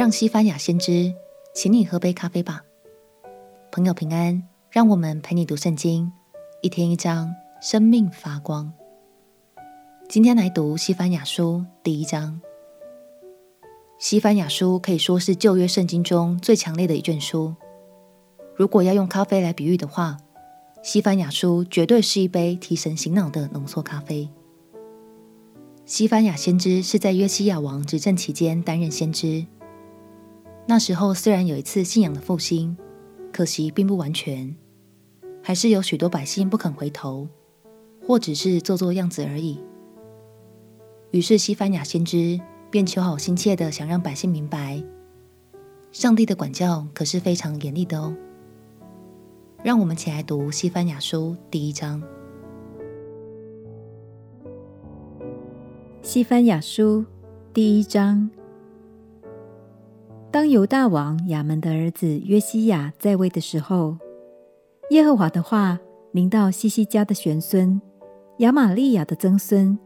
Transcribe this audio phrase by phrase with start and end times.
[0.00, 1.14] 让西班牙先知
[1.52, 2.64] 请你喝杯咖啡吧。
[3.70, 6.10] 朋友平安，让我们陪你读圣经，
[6.62, 7.30] 一天一章，
[7.60, 8.72] 生命发光。
[10.08, 12.40] 今天来读西班牙书第一章。
[13.98, 17.54] 西班牙书可以说是旧约圣经中最强烈的一卷书。
[18.56, 20.16] 如果要用咖啡来比喻的话，
[20.82, 24.30] 西班牙书绝对是一杯提神醒脑的浓缩咖啡。
[25.84, 29.44] 西班牙先知是在约西亚王执政期间担任先知。
[30.70, 32.76] 那时候虽然有一次信仰的复兴，
[33.32, 34.54] 可惜并不完全，
[35.42, 37.26] 还是有许多百姓不肯回头，
[38.06, 39.58] 或只是做做样子而已。
[41.10, 44.80] 于是西番雅先知便求好心切地想让百姓明白，
[45.90, 48.14] 上帝的管教可是非常严厉的哦。
[49.64, 52.00] 让我们起来读西番雅书第一章。
[56.00, 57.04] 西番雅书
[57.52, 58.30] 第一章。
[60.32, 63.98] 当犹大王亚扪的儿子约西亚在位的时候，
[64.90, 65.76] 耶和华的话
[66.12, 67.80] 临到西西家的玄孙
[68.38, 69.76] 亚玛利亚的曾孙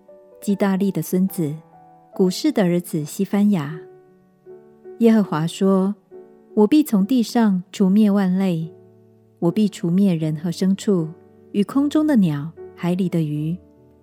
[0.42, 1.54] 基大利的孙子
[2.12, 3.80] 古事的儿子西番雅。
[4.98, 5.94] 耶和华说
[6.54, 8.70] ：“我必从地上除灭万类。”
[9.40, 11.08] 我必除灭人和牲畜，
[11.52, 13.56] 与空中的鸟、海里的鱼，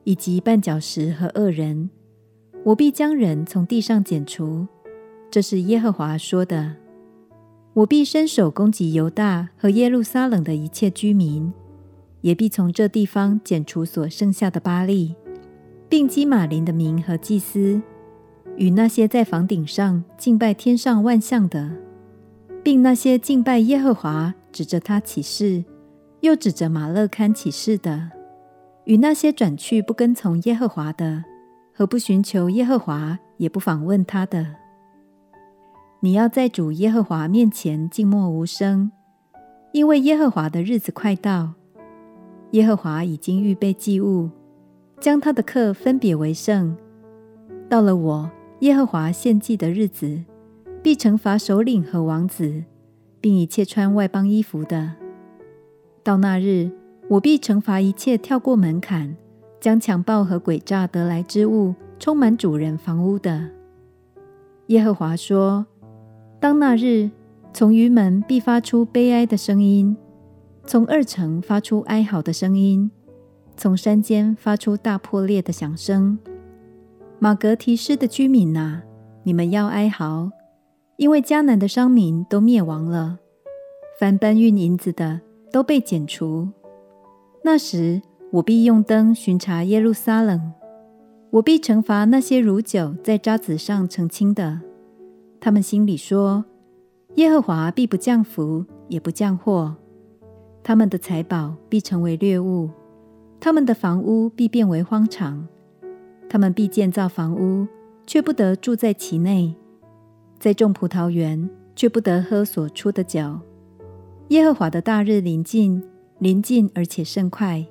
[0.04, 1.90] 以及绊脚石和恶人。
[2.64, 4.68] 我必将人从地上剪除。
[5.32, 6.76] 这是耶和华说的。
[7.74, 11.52] 我必伸手攻击犹大和耶路撒冷的一切居民，
[12.20, 15.16] 也必从这地方剪除所剩下的巴力，
[15.88, 17.82] 并基玛林的民和祭司，
[18.58, 21.72] 与那些在房顶上敬拜天上万象的，
[22.62, 24.36] 并那些敬拜耶和华。
[24.52, 25.64] 指着他起誓，
[26.20, 28.12] 又指着马勒堪起誓的，
[28.84, 31.24] 与那些转去不跟从耶和华的，
[31.74, 34.46] 和不寻求耶和华也不访问他的，
[36.02, 38.92] 你要在主耶和华面前静默无声，
[39.72, 41.54] 因为耶和华的日子快到。
[42.52, 44.30] 耶和华已经预备祭物，
[45.00, 46.76] 将他的客分别为圣。
[47.70, 50.24] 到了我耶和华献祭的日子，
[50.84, 52.64] 必惩罚首领和王子。
[53.22, 54.94] 并一切穿外邦衣服的，
[56.02, 56.72] 到那日，
[57.08, 59.16] 我必惩罚一切跳过门槛，
[59.60, 63.48] 将强暴和诡诈得来之物充满主人房屋的。
[64.70, 65.68] 耶和华说：
[66.42, 67.12] 当那日，
[67.54, 69.96] 从鱼门必发出悲哀的声音，
[70.66, 72.90] 从二城发出哀嚎的声音，
[73.56, 76.18] 从山间发出大破裂的响声。
[77.20, 78.82] 玛格提斯的居民哪，
[79.22, 80.32] 你们要哀嚎。
[80.98, 83.20] 因为迦南的商民都灭亡了，
[84.00, 86.50] 凡搬运银子的都被剪除。
[87.44, 88.02] 那时，
[88.32, 90.54] 我必用灯巡查耶路撒冷，
[91.30, 94.62] 我必惩罚那些如酒在渣滓上澄清的。
[95.44, 96.46] 他们心里说：
[97.16, 99.76] 耶和华必不降福，也不降祸。
[100.62, 102.70] 他们的财宝必成为掠物，
[103.40, 105.48] 他们的房屋必变为荒场。
[106.30, 107.68] 他们必建造房屋，
[108.06, 109.56] 却不得住在其内。
[110.38, 113.40] 在种葡萄园，却不得喝所出的酒。
[114.28, 115.84] 耶和华的大日临近，
[116.20, 117.66] 临近而且甚快，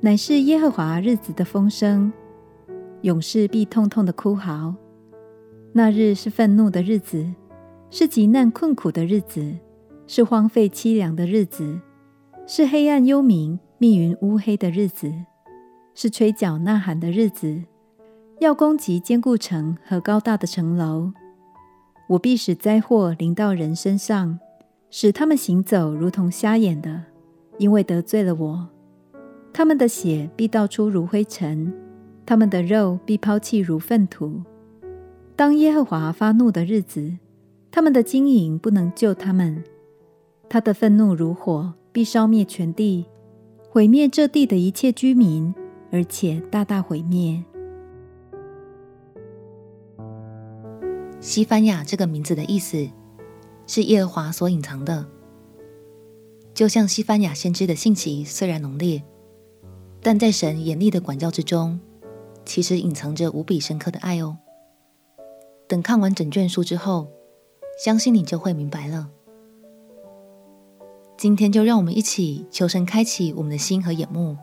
[0.00, 2.10] 乃是耶和华日子的风声。
[3.02, 4.74] 勇士必痛痛的哭嚎。
[5.74, 7.26] 那日是愤怒的日子，
[7.88, 9.56] 是急难困苦的日子，
[10.06, 11.80] 是荒废凄凉的日子，
[12.46, 15.10] 是黑暗幽冥、密云乌黑的日子，
[15.94, 17.62] 是吹角呐喊的日子，
[18.38, 21.10] 要攻击坚固城和高大的城楼。
[22.06, 24.38] 我必使灾祸临到人身上，
[24.90, 27.04] 使他们行走如同瞎眼的，
[27.56, 28.68] 因为得罪了我。
[29.54, 31.72] 他们的血必倒出如灰尘，
[32.26, 34.42] 他们的肉必抛弃如粪土。
[35.42, 37.18] 当耶和华发怒的日子，
[37.72, 39.64] 他们的金银不能救他们。
[40.48, 43.06] 他的愤怒如火，必烧灭全地，
[43.68, 45.52] 毁灭这地的一切居民，
[45.90, 47.42] 而且大大毁灭。
[51.18, 52.88] 西番雅这个名字的意思
[53.66, 55.04] 是耶和华所隐藏的，
[56.54, 59.02] 就像西番雅先知的性情虽然浓烈，
[60.00, 61.80] 但在神严厉的管教之中，
[62.44, 64.38] 其实隐藏着无比深刻的爱哦。
[65.72, 67.08] 等看完整卷书之后，
[67.82, 69.08] 相信你就会明白了。
[71.16, 74.36] 今天就让我们一起求神开启我们的心和眼目，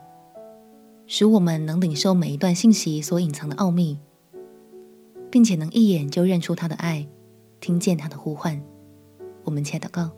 [1.06, 4.00] 使我们能领受每一段信息所隐藏的奥秘。
[5.30, 7.08] 并且能一眼就认出他的爱，
[7.60, 8.60] 听见他的呼唤。
[9.44, 10.10] 我们且祷告：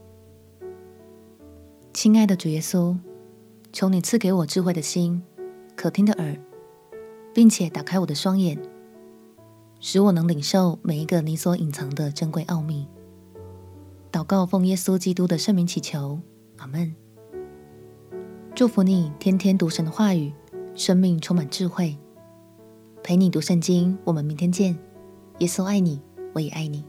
[1.93, 2.95] 亲爱的主耶稣，
[3.73, 5.21] 求你赐给我智慧的心、
[5.75, 6.37] 可听的耳，
[7.33, 8.57] 并且打开我的双眼，
[9.83, 12.87] 使我能领受每一个你所隐藏的珍贵奥秘。
[14.11, 16.19] 祷告奉耶稣基督的圣名祈求，
[16.57, 16.95] 阿门。
[18.53, 20.31] 祝福你天天读神的话语，
[20.75, 21.97] 生命充满智慧。
[23.03, 24.77] 陪你读圣经，我们明天见。
[25.39, 25.99] 耶稣爱你，
[26.33, 26.85] 我也爱你。